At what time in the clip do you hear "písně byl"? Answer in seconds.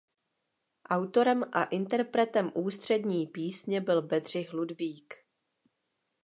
3.27-4.01